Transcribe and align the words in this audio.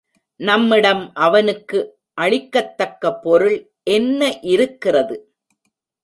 நம்மிடம் 0.39 1.11
அவனுக்கு 1.15 1.79
அளிக்கத் 2.13 2.77
தக்க 2.77 3.11
பொருள் 3.15 3.57
என்ன 3.89 4.39
இருக்கிறது? 4.45 5.17